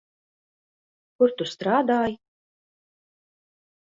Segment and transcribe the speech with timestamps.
[1.19, 2.17] Kur tu strādāji?